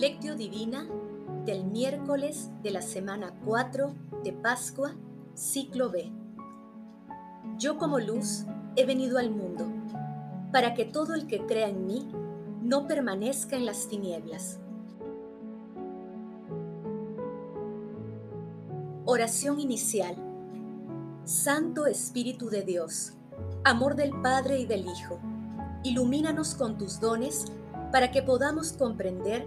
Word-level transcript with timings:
Lectio 0.00 0.34
Divina 0.34 0.88
del 1.44 1.66
miércoles 1.66 2.48
de 2.62 2.70
la 2.70 2.80
semana 2.80 3.34
4 3.44 3.94
de 4.24 4.32
Pascua, 4.32 4.94
ciclo 5.34 5.90
B. 5.90 6.10
Yo 7.58 7.76
como 7.76 7.98
luz 7.98 8.46
he 8.76 8.86
venido 8.86 9.18
al 9.18 9.30
mundo, 9.30 9.66
para 10.52 10.72
que 10.72 10.86
todo 10.86 11.14
el 11.14 11.26
que 11.26 11.44
crea 11.44 11.68
en 11.68 11.84
mí 11.84 12.08
no 12.62 12.86
permanezca 12.86 13.56
en 13.56 13.66
las 13.66 13.88
tinieblas. 13.88 14.58
Oración 19.04 19.60
inicial. 19.60 20.16
Santo 21.24 21.84
Espíritu 21.84 22.48
de 22.48 22.62
Dios, 22.62 23.12
amor 23.64 23.96
del 23.96 24.18
Padre 24.22 24.60
y 24.60 24.64
del 24.64 24.86
Hijo, 24.86 25.20
ilumínanos 25.82 26.54
con 26.54 26.78
tus 26.78 27.00
dones 27.00 27.52
para 27.92 28.10
que 28.10 28.22
podamos 28.22 28.72
comprender 28.72 29.46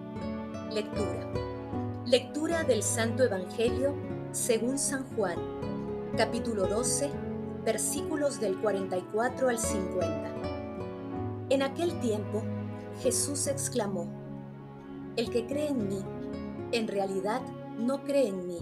Lectura. 0.73 1.27
Lectura 2.05 2.63
del 2.63 2.81
Santo 2.81 3.23
Evangelio 3.25 3.93
según 4.31 4.79
San 4.79 5.03
Juan, 5.15 5.35
capítulo 6.15 6.65
12, 6.65 7.09
versículos 7.65 8.39
del 8.39 8.55
44 8.55 9.49
al 9.49 9.59
50. 9.59 10.31
En 11.49 11.61
aquel 11.61 11.99
tiempo, 11.99 12.41
Jesús 13.03 13.47
exclamó, 13.47 14.07
El 15.17 15.29
que 15.29 15.45
cree 15.45 15.67
en 15.67 15.89
mí, 15.89 15.99
en 16.71 16.87
realidad 16.87 17.41
no 17.77 18.05
cree 18.05 18.29
en 18.29 18.47
mí, 18.47 18.59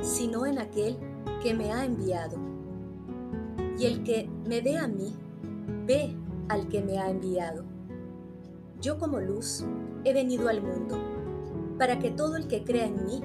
sino 0.00 0.46
en 0.46 0.58
aquel 0.58 0.96
que 1.42 1.52
me 1.52 1.70
ha 1.70 1.84
enviado. 1.84 2.38
Y 3.78 3.84
el 3.84 4.04
que 4.04 4.26
me 4.46 4.62
ve 4.62 4.78
a 4.78 4.88
mí, 4.88 5.14
ve 5.84 6.16
al 6.48 6.66
que 6.68 6.80
me 6.80 6.98
ha 6.98 7.10
enviado. 7.10 7.62
Yo 8.80 8.98
como 8.98 9.20
luz 9.20 9.66
he 10.04 10.14
venido 10.14 10.48
al 10.48 10.62
mundo 10.62 11.15
para 11.78 11.98
que 11.98 12.10
todo 12.10 12.36
el 12.36 12.48
que 12.48 12.64
crea 12.64 12.86
en 12.86 13.04
mí 13.04 13.20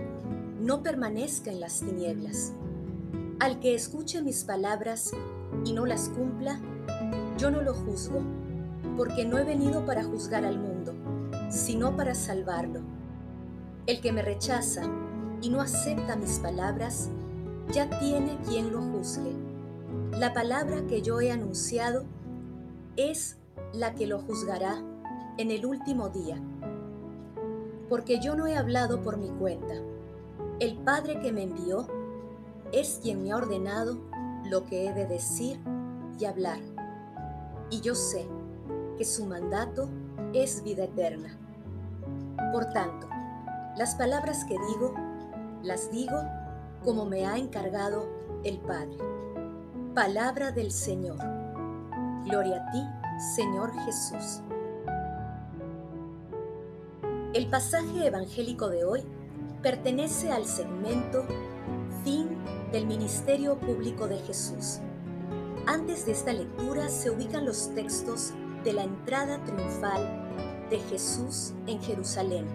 no 0.59 0.83
permanezca 0.83 1.51
en 1.51 1.59
las 1.59 1.79
tinieblas. 1.79 2.53
Al 3.39 3.59
que 3.59 3.73
escuche 3.73 4.21
mis 4.21 4.43
palabras 4.43 5.11
y 5.65 5.73
no 5.73 5.85
las 5.85 6.09
cumpla, 6.09 6.59
yo 7.37 7.49
no 7.49 7.61
lo 7.61 7.73
juzgo, 7.73 8.21
porque 8.97 9.25
no 9.25 9.37
he 9.37 9.43
venido 9.43 9.85
para 9.85 10.03
juzgar 10.03 10.45
al 10.45 10.59
mundo, 10.59 10.93
sino 11.49 11.95
para 11.95 12.13
salvarlo. 12.13 12.81
El 13.87 14.01
que 14.01 14.11
me 14.11 14.21
rechaza 14.21 14.83
y 15.41 15.49
no 15.49 15.61
acepta 15.61 16.15
mis 16.15 16.39
palabras, 16.39 17.09
ya 17.71 17.89
tiene 17.99 18.37
quien 18.47 18.71
lo 18.71 18.81
juzgue. 18.81 19.33
La 20.11 20.33
palabra 20.33 20.85
que 20.87 21.01
yo 21.01 21.19
he 21.21 21.31
anunciado 21.31 22.03
es 22.97 23.37
la 23.73 23.95
que 23.95 24.05
lo 24.05 24.19
juzgará 24.19 24.83
en 25.37 25.49
el 25.49 25.65
último 25.65 26.09
día 26.09 26.39
porque 27.91 28.21
yo 28.21 28.37
no 28.37 28.47
he 28.47 28.55
hablado 28.55 29.01
por 29.01 29.17
mi 29.17 29.27
cuenta. 29.31 29.73
El 30.61 30.77
Padre 30.77 31.19
que 31.19 31.33
me 31.33 31.43
envió 31.43 31.87
es 32.71 33.01
quien 33.03 33.21
me 33.21 33.33
ha 33.33 33.35
ordenado 33.35 33.97
lo 34.45 34.63
que 34.63 34.87
he 34.87 34.93
de 34.93 35.05
decir 35.05 35.59
y 36.17 36.23
hablar. 36.23 36.59
Y 37.69 37.81
yo 37.81 37.93
sé 37.93 38.25
que 38.97 39.03
su 39.03 39.25
mandato 39.25 39.89
es 40.31 40.63
vida 40.63 40.85
eterna. 40.85 41.37
Por 42.53 42.67
tanto, 42.67 43.09
las 43.75 43.95
palabras 43.95 44.45
que 44.45 44.55
digo, 44.69 44.93
las 45.61 45.91
digo 45.91 46.15
como 46.85 47.05
me 47.05 47.25
ha 47.25 47.37
encargado 47.37 48.07
el 48.45 48.57
Padre. 48.59 48.99
Palabra 49.93 50.53
del 50.53 50.71
Señor. 50.71 51.17
Gloria 52.23 52.65
a 52.65 52.71
ti, 52.71 52.87
Señor 53.35 53.73
Jesús. 53.83 54.41
El 57.33 57.47
pasaje 57.47 58.07
evangélico 58.07 58.67
de 58.67 58.83
hoy 58.83 59.03
pertenece 59.63 60.31
al 60.31 60.45
segmento 60.45 61.25
Fin 62.03 62.27
del 62.73 62.85
Ministerio 62.85 63.57
Público 63.57 64.09
de 64.09 64.17
Jesús. 64.17 64.79
Antes 65.65 66.05
de 66.05 66.11
esta 66.11 66.33
lectura 66.33 66.89
se 66.89 67.09
ubican 67.09 67.45
los 67.45 67.73
textos 67.73 68.33
de 68.65 68.73
la 68.73 68.83
entrada 68.83 69.41
triunfal 69.45 70.67
de 70.69 70.79
Jesús 70.79 71.53
en 71.67 71.81
Jerusalén, 71.81 72.47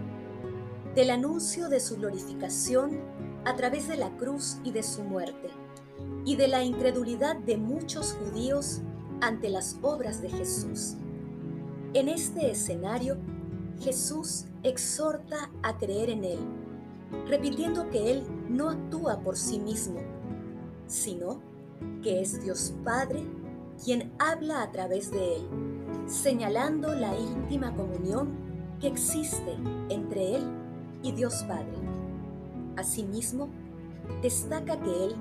del 0.94 1.08
anuncio 1.08 1.70
de 1.70 1.80
su 1.80 1.96
glorificación 1.96 3.00
a 3.46 3.56
través 3.56 3.88
de 3.88 3.96
la 3.96 4.10
cruz 4.18 4.58
y 4.62 4.72
de 4.72 4.82
su 4.82 5.02
muerte, 5.02 5.48
y 6.26 6.36
de 6.36 6.48
la 6.48 6.62
incredulidad 6.62 7.36
de 7.36 7.56
muchos 7.56 8.12
judíos 8.12 8.82
ante 9.22 9.48
las 9.48 9.78
obras 9.80 10.20
de 10.20 10.28
Jesús. 10.28 10.96
En 11.94 12.10
este 12.10 12.50
escenario, 12.50 13.16
Jesús 13.80 14.46
exhorta 14.62 15.50
a 15.62 15.76
creer 15.78 16.10
en 16.10 16.24
Él, 16.24 16.38
repitiendo 17.28 17.88
que 17.90 18.10
Él 18.10 18.24
no 18.48 18.70
actúa 18.70 19.20
por 19.20 19.36
sí 19.36 19.58
mismo, 19.58 20.00
sino 20.86 21.40
que 22.02 22.20
es 22.20 22.42
Dios 22.42 22.74
Padre 22.84 23.22
quien 23.84 24.12
habla 24.18 24.62
a 24.62 24.72
través 24.72 25.10
de 25.10 25.36
Él, 25.36 25.42
señalando 26.06 26.94
la 26.94 27.18
íntima 27.18 27.74
comunión 27.74 28.30
que 28.80 28.88
existe 28.88 29.56
entre 29.88 30.36
Él 30.36 30.44
y 31.02 31.12
Dios 31.12 31.44
Padre. 31.44 31.76
Asimismo, 32.76 33.48
destaca 34.22 34.80
que 34.80 35.04
Él 35.04 35.16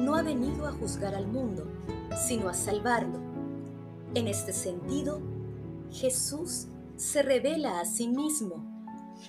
no 0.00 0.14
ha 0.14 0.22
venido 0.22 0.66
a 0.66 0.72
juzgar 0.72 1.14
al 1.14 1.26
mundo, 1.26 1.66
sino 2.26 2.48
a 2.48 2.54
salvarlo. 2.54 3.18
En 4.14 4.28
este 4.28 4.52
sentido, 4.52 5.20
Jesús 5.90 6.68
se 6.96 7.22
revela 7.22 7.80
a 7.80 7.84
sí 7.84 8.08
mismo 8.08 8.76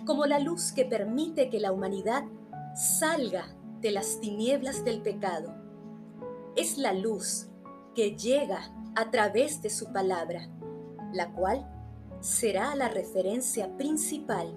como 0.06 0.26
la 0.26 0.40
luz 0.40 0.72
que 0.72 0.86
permite 0.86 1.50
que 1.50 1.60
la 1.60 1.72
humanidad 1.72 2.24
salga 2.76 3.48
de 3.82 3.92
las 3.92 4.20
tinieblas 4.20 4.84
del 4.84 5.02
pecado. 5.02 5.56
Es 6.56 6.78
la 6.78 6.94
luz 6.94 7.48
que 7.96 8.16
llega 8.16 8.72
a 8.96 9.12
través 9.12 9.62
de 9.62 9.70
su 9.70 9.92
palabra, 9.92 10.50
la 11.14 11.34
cual 11.34 11.68
será 12.20 12.76
la 12.76 12.90
referencia 12.90 13.76
principal 13.78 14.54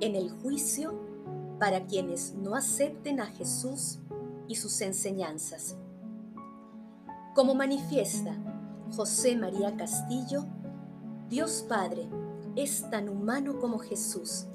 en 0.00 0.14
el 0.14 0.30
juicio 0.30 0.98
para 1.58 1.86
quienes 1.86 2.34
no 2.34 2.54
acepten 2.54 3.20
a 3.20 3.26
Jesús 3.26 3.98
y 4.48 4.56
sus 4.56 4.80
enseñanzas. 4.80 5.76
Como 7.34 7.54
manifiesta 7.54 8.36
José 8.92 9.36
María 9.36 9.76
Castillo, 9.76 10.44
Dios 11.28 11.64
Padre 11.68 12.08
es 12.62 12.88
tan 12.90 13.08
humano 13.08 13.58
como 13.58 13.78
Jesús 13.78 14.46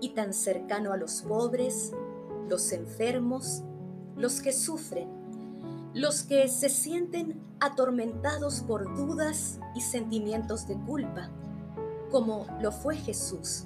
y 0.00 0.10
tan 0.10 0.32
cercano 0.32 0.92
a 0.92 0.96
los 0.96 1.22
pobres, 1.22 1.92
los 2.48 2.72
enfermos, 2.72 3.62
los 4.16 4.40
que 4.40 4.52
sufren, 4.52 5.08
los 5.94 6.22
que 6.22 6.48
se 6.48 6.68
sienten 6.68 7.40
atormentados 7.60 8.60
por 8.60 8.94
dudas 8.96 9.58
y 9.74 9.80
sentimientos 9.80 10.66
de 10.66 10.76
culpa, 10.76 11.30
como 12.10 12.46
lo 12.60 12.72
fue 12.72 12.96
Jesús. 12.96 13.64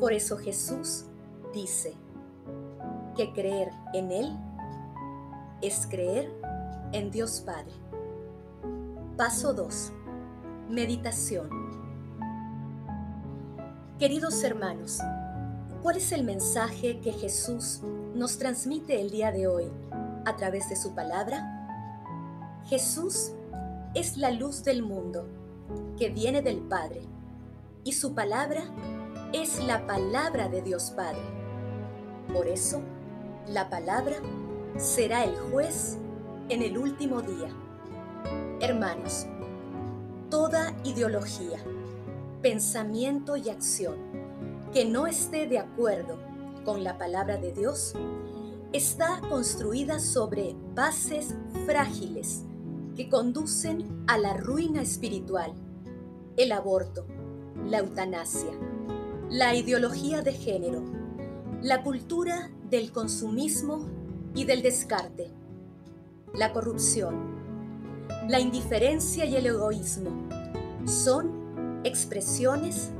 Por 0.00 0.12
eso 0.12 0.36
Jesús 0.36 1.04
dice 1.52 1.94
que 3.16 3.32
creer 3.32 3.70
en 3.92 4.10
Él 4.10 4.36
es 5.62 5.86
creer 5.86 6.30
en 6.92 7.10
Dios 7.10 7.40
Padre. 7.40 7.72
Paso 9.16 9.54
2. 9.54 9.92
Meditación. 10.68 11.63
Queridos 13.98 14.42
hermanos, 14.42 14.98
¿cuál 15.80 15.98
es 15.98 16.10
el 16.10 16.24
mensaje 16.24 16.98
que 16.98 17.12
Jesús 17.12 17.80
nos 18.12 18.38
transmite 18.38 19.00
el 19.00 19.10
día 19.10 19.30
de 19.30 19.46
hoy 19.46 19.70
a 20.24 20.34
través 20.34 20.68
de 20.68 20.74
su 20.74 20.96
palabra? 20.96 22.60
Jesús 22.64 23.30
es 23.94 24.16
la 24.16 24.32
luz 24.32 24.64
del 24.64 24.82
mundo 24.82 25.28
que 25.96 26.08
viene 26.08 26.42
del 26.42 26.58
Padre 26.58 27.02
y 27.84 27.92
su 27.92 28.16
palabra 28.16 28.64
es 29.32 29.62
la 29.62 29.86
palabra 29.86 30.48
de 30.48 30.60
Dios 30.60 30.90
Padre. 30.90 31.22
Por 32.32 32.48
eso, 32.48 32.82
la 33.46 33.70
palabra 33.70 34.16
será 34.76 35.22
el 35.22 35.36
juez 35.36 35.98
en 36.48 36.62
el 36.62 36.78
último 36.78 37.22
día. 37.22 37.48
Hermanos, 38.60 39.28
toda 40.30 40.74
ideología, 40.82 41.60
pensamiento 42.44 43.38
y 43.38 43.48
acción 43.48 43.96
que 44.74 44.84
no 44.84 45.06
esté 45.06 45.46
de 45.46 45.58
acuerdo 45.58 46.18
con 46.62 46.84
la 46.84 46.98
palabra 46.98 47.38
de 47.38 47.54
Dios 47.54 47.94
está 48.74 49.22
construida 49.30 49.98
sobre 49.98 50.54
bases 50.74 51.34
frágiles 51.64 52.42
que 52.96 53.08
conducen 53.08 54.04
a 54.08 54.18
la 54.18 54.34
ruina 54.34 54.82
espiritual, 54.82 55.54
el 56.36 56.52
aborto, 56.52 57.06
la 57.66 57.78
eutanasia, 57.78 58.52
la 59.30 59.54
ideología 59.54 60.20
de 60.20 60.34
género, 60.34 60.82
la 61.62 61.82
cultura 61.82 62.50
del 62.68 62.92
consumismo 62.92 63.88
y 64.34 64.44
del 64.44 64.60
descarte, 64.60 65.32
la 66.34 66.52
corrupción, 66.52 67.38
la 68.28 68.38
indiferencia 68.38 69.24
y 69.24 69.34
el 69.34 69.46
egoísmo 69.46 70.10
son 70.84 71.33
expresiones 71.84 72.90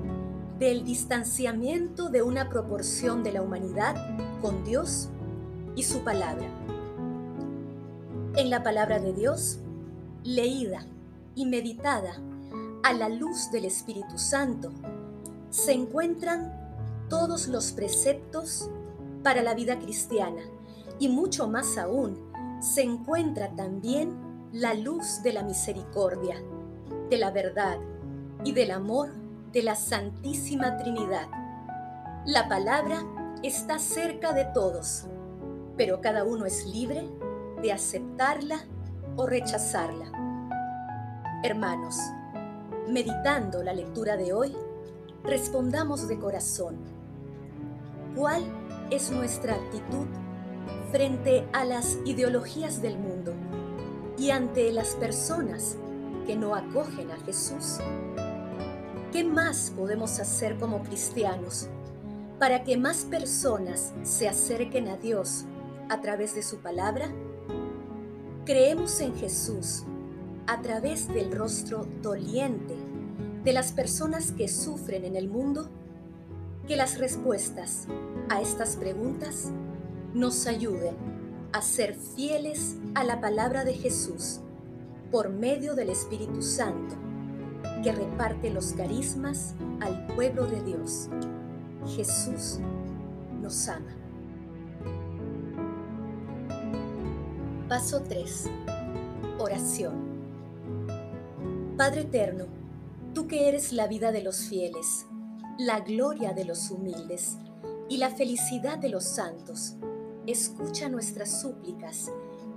del 0.59 0.85
distanciamiento 0.85 2.11
de 2.11 2.23
una 2.23 2.49
proporción 2.49 3.23
de 3.23 3.33
la 3.33 3.43
humanidad 3.43 3.97
con 4.41 4.63
Dios 4.63 5.09
y 5.75 5.83
su 5.83 6.05
palabra. 6.05 6.47
En 8.37 8.51
la 8.51 8.63
palabra 8.63 9.01
de 9.01 9.13
Dios, 9.13 9.59
leída 10.23 10.87
y 11.35 11.47
meditada 11.47 12.21
a 12.83 12.93
la 12.93 13.09
luz 13.09 13.51
del 13.51 13.65
Espíritu 13.65 14.19
Santo, 14.19 14.71
se 15.51 15.73
encuentran 15.73 16.53
todos 17.09 17.49
los 17.49 17.73
preceptos 17.73 18.71
para 19.23 19.43
la 19.43 19.55
vida 19.55 19.79
cristiana 19.79 20.43
y 20.99 21.09
mucho 21.09 21.49
más 21.49 21.79
aún 21.79 22.19
se 22.61 22.83
encuentra 22.83 23.55
también 23.57 24.15
la 24.53 24.75
luz 24.75 25.23
de 25.23 25.33
la 25.33 25.43
misericordia, 25.43 26.37
de 27.11 27.19
la 27.19 27.31
verdad 27.31 27.79
y 28.45 28.53
del 28.53 28.71
amor 28.71 29.11
de 29.53 29.63
la 29.63 29.75
Santísima 29.75 30.77
Trinidad. 30.77 31.29
La 32.27 32.49
palabra 32.49 33.03
está 33.43 33.79
cerca 33.79 34.33
de 34.33 34.45
todos, 34.45 35.07
pero 35.77 36.01
cada 36.01 36.25
uno 36.25 36.45
es 36.45 36.67
libre 36.67 37.09
de 37.63 37.73
aceptarla 37.73 38.65
o 39.17 39.27
rechazarla. 39.27 40.13
Hermanos, 41.43 41.99
meditando 42.89 43.63
la 43.63 43.73
lectura 43.73 44.17
de 44.17 44.33
hoy, 44.33 44.55
respondamos 45.23 46.07
de 46.07 46.19
corazón. 46.19 46.77
¿Cuál 48.15 48.43
es 48.91 49.11
nuestra 49.11 49.55
actitud 49.55 50.07
frente 50.93 51.49
a 51.53 51.65
las 51.65 51.99
ideologías 52.05 52.83
del 52.83 52.99
mundo 52.99 53.33
y 54.19 54.31
ante 54.31 54.71
las 54.73 54.95
personas 54.95 55.77
que 56.27 56.37
no 56.37 56.55
acogen 56.55 57.11
a 57.11 57.17
Jesús? 57.25 57.79
¿Qué 59.15 59.23
más 59.23 59.73
podemos 59.77 60.19
hacer 60.19 60.59
como 60.59 60.83
cristianos 60.83 61.69
para 62.41 62.65
que 62.65 62.77
más 62.77 63.05
personas 63.05 63.95
se 64.03 64.29
acerquen 64.29 64.89
a 64.89 64.97
Dios 64.97 65.45
a 65.89 66.01
través 66.01 66.35
de 66.35 66.43
su 66.43 66.59
palabra? 66.59 67.13
Creemos 68.45 69.01
en 69.01 69.15
Jesús 69.15 69.85
a 70.49 70.61
través 70.63 71.07
del 71.07 71.31
rostro 71.31 71.87
doliente 72.03 72.75
de 73.45 73.53
las 73.53 73.71
personas 73.71 74.33
que 74.33 74.49
sufren 74.49 75.05
en 75.05 75.15
el 75.15 75.29
mundo, 75.29 75.71
que 76.67 76.75
las 76.75 76.99
respuestas 76.99 77.87
a 78.29 78.41
estas 78.41 78.75
preguntas 78.75 79.53
nos 80.13 80.49
ayuden 80.49 80.97
a 81.53 81.63
ser 81.63 81.95
fieles 81.95 82.79
a 82.97 83.05
la 83.05 83.21
palabra 83.21 83.63
de 83.63 83.75
Jesús 83.75 84.41
por 85.13 85.29
medio 85.29 85.77
del 85.77 85.91
Espíritu 85.91 86.43
Santo, 86.43 86.97
que 87.85 87.93
reparte 87.93 88.49
los 88.49 88.73
carismas 88.73 89.55
al 89.81 90.07
pueblo 90.07 90.47
de 90.47 90.63
Dios. 90.63 91.11
Jesús 91.95 92.59
nos 93.43 93.69
ama. 93.69 93.95
Paso 97.69 98.03
3. 98.03 98.51
Oración. 99.39 99.93
Padre 101.77 102.03
Eterno, 102.03 102.47
tú 103.13 103.27
que 103.27 103.49
eres 103.51 103.71
la 103.75 103.87
vida 103.87 104.13
de 104.13 104.23
los 104.23 104.49
fieles, 104.49 105.05
la 105.59 105.81
gloria 105.81 106.33
de 106.33 106.47
los 106.47 106.71
humildes 106.71 107.37
y 107.91 107.99
la 107.99 108.09
felicidad 108.09 108.79
de 108.79 108.89
los 108.89 109.05
santos, 109.05 109.77
escucha 110.27 110.89
nuestras 110.89 111.43
súplicas 111.43 112.11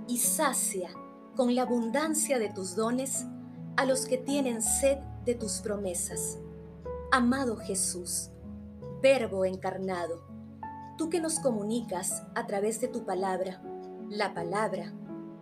y 0.06 0.16
sacia 0.16 0.88
con 1.36 1.54
la 1.54 1.62
abundancia 1.62 2.38
de 2.38 2.48
tus 2.48 2.76
dones 2.76 3.26
a 3.76 3.84
los 3.84 4.06
que 4.06 4.16
tienen 4.16 4.62
sed 4.62 4.98
de 5.24 5.34
tus 5.34 5.60
promesas. 5.60 6.38
Amado 7.10 7.56
Jesús, 7.56 8.30
Verbo 9.02 9.44
encarnado, 9.44 10.22
tú 10.96 11.08
que 11.08 11.20
nos 11.20 11.38
comunicas 11.38 12.24
a 12.34 12.46
través 12.46 12.80
de 12.80 12.88
tu 12.88 13.04
palabra, 13.04 13.62
la 14.08 14.34
palabra 14.34 14.92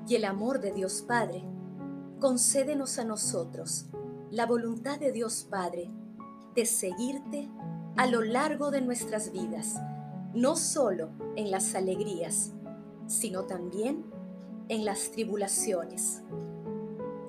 y 0.07 0.15
el 0.15 0.25
amor 0.25 0.61
de 0.61 0.73
Dios 0.73 1.03
Padre, 1.07 1.45
concédenos 2.21 2.99
a 2.99 3.05
nosotros 3.05 3.87
la 4.31 4.47
voluntad 4.47 4.99
de 4.99 5.13
Dios 5.13 5.47
Padre 5.49 5.91
de 6.55 6.67
seguirte 6.67 7.49
a 7.97 8.07
lo 8.07 8.23
largo 8.23 8.71
de 8.71 8.81
nuestras 8.81 9.33
vidas, 9.33 9.77
no 10.35 10.57
solo 10.57 11.11
en 11.37 11.51
las 11.51 11.75
alegrías, 11.75 12.53
sino 13.07 13.45
también 13.45 14.05
en 14.69 14.85
las 14.85 15.11
tribulaciones. 15.11 16.23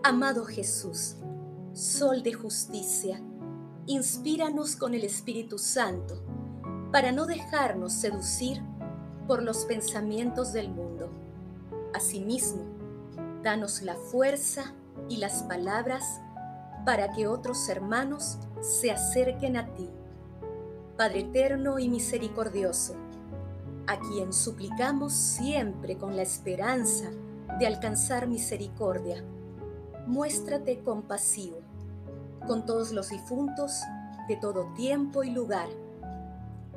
Amado 0.03 0.45
Jesús, 0.45 1.16
Sol 1.77 2.23
de 2.23 2.33
justicia, 2.33 3.21
inspíranos 3.85 4.75
con 4.75 4.95
el 4.95 5.03
Espíritu 5.03 5.59
Santo 5.59 6.23
para 6.91 7.11
no 7.11 7.27
dejarnos 7.27 7.93
seducir 7.93 8.63
por 9.27 9.43
los 9.43 9.65
pensamientos 9.65 10.53
del 10.53 10.69
mundo. 10.69 11.11
Asimismo, 11.93 12.63
danos 13.43 13.83
la 13.83 13.93
fuerza 13.93 14.73
y 15.07 15.17
las 15.17 15.43
palabras 15.43 16.19
para 16.83 17.11
que 17.11 17.27
otros 17.27 17.69
hermanos 17.69 18.39
se 18.59 18.89
acerquen 18.89 19.55
a 19.55 19.71
ti. 19.75 19.87
Padre 20.97 21.19
eterno 21.19 21.77
y 21.77 21.89
misericordioso, 21.89 22.95
a 23.85 23.99
quien 23.99 24.33
suplicamos 24.33 25.13
siempre 25.13 25.95
con 25.95 26.15
la 26.15 26.23
esperanza 26.23 27.11
de 27.59 27.67
alcanzar 27.67 28.25
misericordia, 28.25 29.23
muéstrate 30.07 30.79
compasivo 30.79 31.66
con 32.47 32.65
todos 32.65 32.91
los 32.91 33.09
difuntos 33.09 33.81
de 34.27 34.37
todo 34.37 34.73
tiempo 34.73 35.23
y 35.23 35.31
lugar 35.31 35.67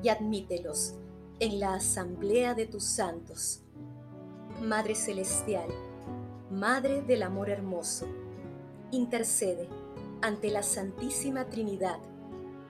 y 0.02 0.08
admítelos 0.08 0.94
en 1.38 1.60
la 1.60 1.74
asamblea 1.74 2.54
de 2.54 2.66
tus 2.66 2.84
santos. 2.84 3.62
Madre 4.60 4.94
Celestial, 4.94 5.68
Madre 6.50 7.02
del 7.02 7.22
Amor 7.22 7.48
Hermoso, 7.48 8.06
intercede 8.90 9.68
ante 10.20 10.50
la 10.50 10.62
Santísima 10.62 11.46
Trinidad 11.46 11.98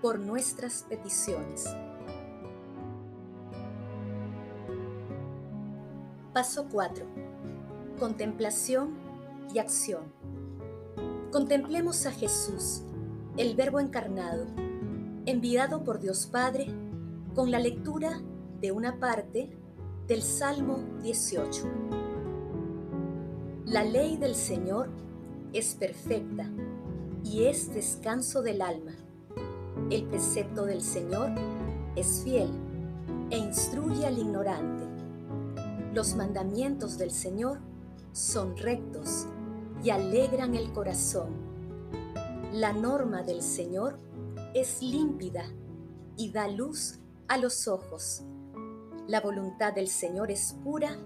por 0.02 0.18
nuestras 0.18 0.84
peticiones. 0.88 1.64
Paso 6.32 6.66
4. 6.70 7.06
Contemplación 7.98 8.94
y 9.52 9.58
acción. 9.58 10.12
Contemplemos 11.32 12.06
a 12.06 12.12
Jesús, 12.12 12.82
el 13.40 13.56
Verbo 13.56 13.80
encarnado, 13.80 14.44
enviado 15.24 15.82
por 15.82 15.98
Dios 15.98 16.26
Padre, 16.26 16.66
con 17.34 17.50
la 17.50 17.58
lectura 17.58 18.20
de 18.60 18.70
una 18.70 19.00
parte 19.00 19.48
del 20.06 20.20
Salmo 20.20 20.84
18. 21.02 21.62
La 23.64 23.82
ley 23.82 24.18
del 24.18 24.34
Señor 24.34 24.90
es 25.54 25.74
perfecta 25.74 26.50
y 27.24 27.44
es 27.44 27.72
descanso 27.72 28.42
del 28.42 28.60
alma. 28.60 28.92
El 29.88 30.04
precepto 30.04 30.66
del 30.66 30.82
Señor 30.82 31.30
es 31.96 32.20
fiel 32.22 32.50
e 33.30 33.38
instruye 33.38 34.04
al 34.04 34.18
ignorante. 34.18 34.84
Los 35.94 36.14
mandamientos 36.14 36.98
del 36.98 37.10
Señor 37.10 37.58
son 38.12 38.54
rectos 38.58 39.26
y 39.82 39.88
alegran 39.88 40.54
el 40.54 40.70
corazón. 40.74 41.49
La 42.52 42.72
norma 42.72 43.22
del 43.22 43.42
Señor 43.42 43.96
es 44.54 44.82
límpida 44.82 45.44
y 46.16 46.32
da 46.32 46.48
luz 46.48 46.98
a 47.28 47.38
los 47.38 47.68
ojos. 47.68 48.24
La 49.06 49.20
voluntad 49.20 49.72
del 49.72 49.86
Señor 49.86 50.32
es 50.32 50.56
pura 50.64 50.96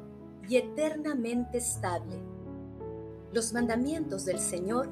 y 0.48 0.56
eternamente 0.56 1.58
estable. 1.58 2.18
Los 3.30 3.52
mandamientos 3.52 4.24
del 4.24 4.38
Señor 4.38 4.88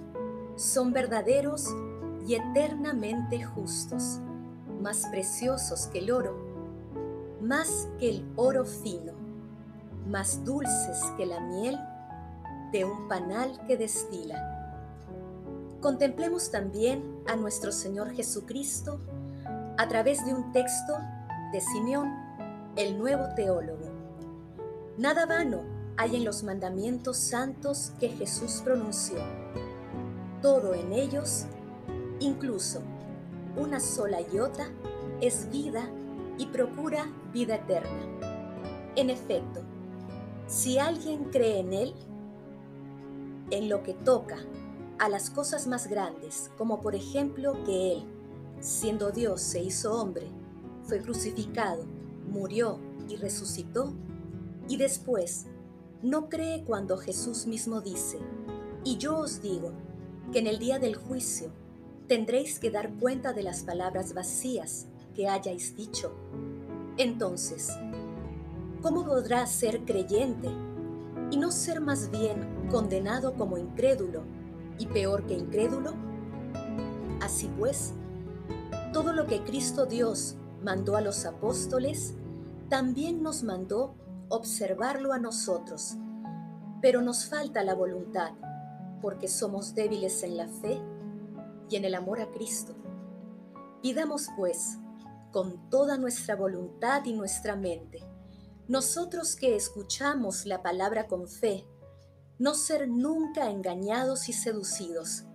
son 0.56 0.92
verdaderos 0.92 1.68
y 2.26 2.35
eternamente 2.35 3.42
justos, 3.42 4.21
más 4.82 5.06
preciosos 5.06 5.87
que 5.87 6.00
el 6.00 6.11
oro, 6.11 6.37
más 7.40 7.88
que 7.99 8.11
el 8.11 8.30
oro 8.37 8.66
fino, 8.66 9.14
más 10.06 10.44
dulces 10.44 11.00
que 11.16 11.25
la 11.25 11.40
miel 11.40 11.78
de 12.73 12.85
un 12.85 13.09
panal 13.09 13.59
que 13.66 13.78
destila. 13.78 14.51
Contemplemos 15.82 16.52
también 16.52 17.02
a 17.26 17.34
nuestro 17.34 17.72
Señor 17.72 18.12
Jesucristo 18.12 19.00
a 19.76 19.88
través 19.88 20.24
de 20.24 20.32
un 20.32 20.52
texto 20.52 20.96
de 21.52 21.60
Simeón, 21.60 22.08
el 22.76 22.96
nuevo 22.96 23.24
teólogo. 23.34 23.90
Nada 24.96 25.26
vano 25.26 25.62
hay 25.96 26.14
en 26.14 26.24
los 26.24 26.44
mandamientos 26.44 27.16
santos 27.16 27.94
que 27.98 28.10
Jesús 28.10 28.62
pronunció. 28.62 29.18
Todo 30.40 30.72
en 30.74 30.92
ellos, 30.92 31.46
incluso 32.20 32.80
una 33.56 33.80
sola 33.80 34.20
iota, 34.20 34.68
es 35.20 35.50
vida 35.50 35.90
y 36.38 36.46
procura 36.46 37.12
vida 37.32 37.56
eterna. 37.56 38.30
En 38.94 39.10
efecto, 39.10 39.62
si 40.46 40.78
alguien 40.78 41.24
cree 41.24 41.58
en 41.58 41.72
Él, 41.72 41.94
en 43.50 43.68
lo 43.68 43.82
que 43.82 43.94
toca 43.94 44.38
a 45.02 45.09
las 45.09 45.30
cosas 45.30 45.66
más 45.66 45.88
grandes, 45.88 46.52
como 46.56 46.80
por 46.80 46.94
ejemplo 46.94 47.64
que 47.64 47.94
Él, 47.94 48.04
siendo 48.61 49.11
Dios, 49.11 49.40
se 49.40 49.61
hizo 49.61 50.00
hombre, 50.00 50.28
fue 50.85 51.00
crucificado, 51.00 51.85
murió 52.30 52.78
y 53.09 53.16
resucitó, 53.16 53.92
y 54.68 54.76
después 54.76 55.47
no 56.04 56.28
cree 56.28 56.62
cuando 56.62 56.99
Jesús 56.99 57.49
mismo 57.49 57.80
dice, 57.80 58.21
y 58.85 58.97
yo 58.99 59.18
os 59.18 59.42
digo, 59.42 59.73
que 60.30 60.38
en 60.38 60.47
el 60.47 60.61
día 60.61 60.78
del 60.78 60.94
juicio 60.94 61.50
tendréis 62.06 62.61
que 62.61 62.71
dar 62.71 62.94
cuenta 63.00 63.32
de 63.32 63.42
las 63.42 63.64
palabras 63.64 64.14
vacías 64.14 64.87
que 65.16 65.26
hayáis 65.26 65.75
dicho. 65.75 66.12
Entonces, 66.97 67.71
¿cómo 68.82 69.04
podrá 69.04 69.49
ser 69.49 69.80
creyente 69.80 70.49
y 71.32 71.38
no 71.38 71.50
ser 71.50 71.80
más 71.80 72.09
bien 72.12 72.68
condenado 72.71 73.35
como 73.35 73.59
incrédulo 73.59 74.23
y 74.82 74.86
peor 74.86 75.26
que 75.26 75.34
incrédulo? 75.34 75.94
Así 77.20 77.48
pues, 77.56 77.92
todo 78.92 79.12
lo 79.12 79.26
que 79.28 79.42
Cristo 79.44 79.86
Dios 79.86 80.36
mandó 80.60 80.96
a 80.96 81.00
los 81.00 81.24
apóstoles, 81.24 82.14
también 82.68 83.22
nos 83.22 83.44
mandó 83.44 83.94
observarlo 84.28 85.12
a 85.12 85.18
nosotros, 85.18 85.94
pero 86.80 87.00
nos 87.00 87.26
falta 87.26 87.62
la 87.62 87.74
voluntad, 87.74 88.32
porque 89.00 89.28
somos 89.28 89.74
débiles 89.74 90.22
en 90.24 90.36
la 90.36 90.48
fe 90.48 90.80
y 91.70 91.76
en 91.76 91.84
el 91.84 91.94
amor 91.94 92.20
a 92.20 92.30
Cristo. 92.30 92.74
Pidamos 93.82 94.28
pues, 94.36 94.78
con 95.30 95.70
toda 95.70 95.96
nuestra 95.96 96.34
voluntad 96.34 97.04
y 97.04 97.12
nuestra 97.12 97.54
mente, 97.54 98.02
nosotros 98.66 99.36
que 99.36 99.54
escuchamos 99.54 100.44
la 100.44 100.62
palabra 100.62 101.06
con 101.06 101.28
fe, 101.28 101.66
no 102.42 102.54
ser 102.54 102.88
nunca 102.88 103.49
engañados 103.52 104.28
y 104.28 104.32
seducidos, 104.32 105.26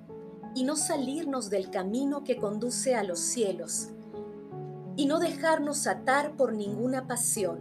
y 0.54 0.66
no 0.66 0.76
salirnos 0.76 1.50
del 1.50 1.72
camino 1.72 2.26
que 2.26 2.36
conduce 2.36 2.96
a 2.96 3.04
los 3.04 3.20
cielos, 3.20 3.92
y 4.98 5.06
no 5.06 5.18
dejarnos 5.18 5.88
atar 5.88 6.36
por 6.36 6.54
ninguna 6.54 7.08
pasión, 7.08 7.60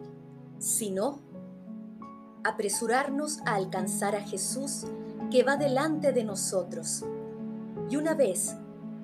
sino 0.58 1.20
apresurarnos 2.42 3.38
a 3.46 3.54
alcanzar 3.54 4.16
a 4.16 4.22
Jesús 4.22 4.82
que 5.30 5.44
va 5.44 5.56
delante 5.56 6.12
de 6.12 6.24
nosotros. 6.24 7.04
Y 7.88 7.94
una 7.94 8.14
vez 8.14 8.56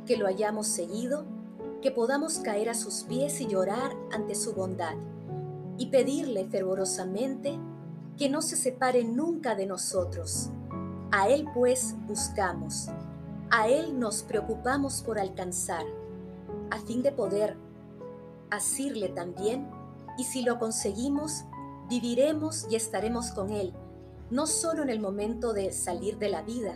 que 0.06 0.16
lo 0.16 0.26
hayamos 0.26 0.66
seguido, 0.66 1.25
que 1.80 1.92
podamos 1.92 2.40
caer 2.40 2.68
a 2.68 2.75
sus 2.75 3.04
pies 3.04 3.40
y 3.40 3.46
llorar 3.46 3.92
ante 4.11 4.34
su 4.34 4.54
bondad, 4.54 4.96
y 5.78 5.87
pedirle 5.87 6.46
fervorosamente 6.46 7.61
que 8.16 8.28
no 8.28 8.42
se 8.42 8.57
separe 8.57 9.04
nunca 9.04 9.54
de 9.54 9.66
nosotros. 9.66 10.50
A 11.11 11.28
Él 11.28 11.47
pues 11.54 11.95
buscamos, 12.07 12.88
a 13.50 13.69
Él 13.69 13.99
nos 13.99 14.23
preocupamos 14.23 15.02
por 15.02 15.19
alcanzar, 15.19 15.85
a 16.71 16.78
fin 16.78 17.02
de 17.02 17.12
poder 17.12 17.57
asirle 18.50 19.09
también, 19.09 19.69
y 20.19 20.25
si 20.25 20.42
lo 20.42 20.59
conseguimos, 20.59 21.45
viviremos 21.88 22.66
y 22.71 22.76
estaremos 22.76 23.31
con 23.33 23.50
Él, 23.50 23.75
no 24.31 24.47
solo 24.47 24.83
en 24.83 24.90
el 24.90 25.00
momento 25.00 25.52
de 25.52 25.73
salir 25.73 26.19
de 26.19 26.28
la 26.28 26.42
vida, 26.42 26.75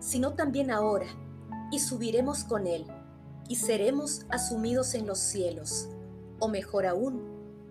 sino 0.00 0.34
también 0.34 0.70
ahora, 0.70 1.06
y 1.70 1.80
subiremos 1.80 2.44
con 2.44 2.66
Él, 2.66 2.86
y 3.48 3.56
seremos 3.56 4.26
asumidos 4.28 4.94
en 4.94 5.06
los 5.06 5.18
cielos, 5.18 5.88
o 6.38 6.48
mejor 6.48 6.86
aún, 6.86 7.22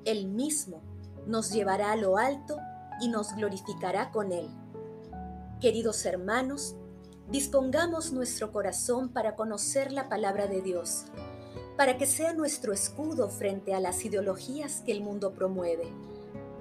Él 0.06 0.28
mismo 0.28 0.82
nos 1.28 1.52
llevará 1.52 1.92
a 1.92 1.96
lo 1.96 2.18
alto 2.18 2.58
y 3.02 3.08
nos 3.10 3.36
glorificará 3.36 4.12
con 4.12 4.32
Él. 4.32 4.48
Queridos 5.60 6.06
hermanos, 6.06 6.76
dispongamos 7.30 8.12
nuestro 8.12 8.52
corazón 8.52 9.10
para 9.10 9.36
conocer 9.36 9.92
la 9.92 10.10
palabra 10.10 10.48
de 10.48 10.62
Dios, 10.62 11.06
para 11.78 11.98
que 11.98 12.06
sea 12.06 12.34
nuestro 12.34 12.74
escudo 12.74 13.30
frente 13.30 13.74
a 13.74 13.80
las 13.80 14.06
ideologías 14.06 14.82
que 14.86 14.92
el 14.92 15.02
mundo 15.02 15.34
promueve, 15.34 15.88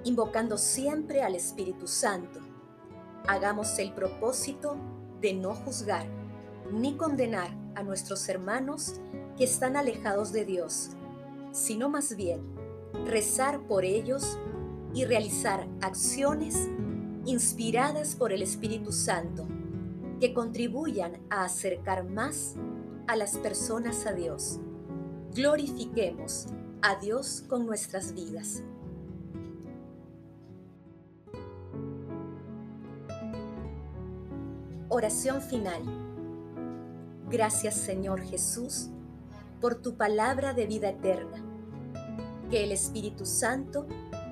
invocando 0.03 0.57
siempre 0.57 1.21
al 1.21 1.35
Espíritu 1.35 1.87
Santo. 1.87 2.39
Hagamos 3.27 3.77
el 3.79 3.93
propósito 3.93 4.77
de 5.21 5.33
no 5.33 5.55
juzgar 5.55 6.05
ni 6.71 6.95
condenar 6.95 7.49
a 7.75 7.83
nuestros 7.83 8.27
hermanos 8.29 8.93
que 9.37 9.43
están 9.43 9.75
alejados 9.75 10.31
de 10.31 10.45
Dios, 10.45 10.91
sino 11.51 11.89
más 11.89 12.15
bien 12.15 12.41
rezar 13.05 13.59
por 13.67 13.83
ellos 13.83 14.37
y 14.95 15.03
realizar 15.03 15.67
acciones 15.81 16.69
inspiradas 17.25 18.15
por 18.15 18.31
el 18.31 18.41
Espíritu 18.41 18.93
Santo 18.93 19.45
que 20.21 20.33
contribuyan 20.33 21.19
a 21.29 21.43
acercar 21.43 22.05
más 22.05 22.55
a 23.05 23.17
las 23.17 23.37
personas 23.37 24.05
a 24.07 24.13
Dios. 24.13 24.59
Glorifiquemos 25.33 26.47
a 26.81 26.95
Dios 26.95 27.43
con 27.49 27.65
nuestras 27.65 28.13
vidas. 28.13 28.63
Oración 34.87 35.41
final. 35.41 35.83
Gracias 37.29 37.75
Señor 37.75 38.21
Jesús 38.21 38.87
por 39.59 39.75
tu 39.75 39.97
palabra 39.97 40.53
de 40.53 40.67
vida 40.67 40.89
eterna. 40.89 41.43
Que 42.49 42.63
el 42.63 42.71
Espíritu 42.71 43.25
Santo 43.25 43.87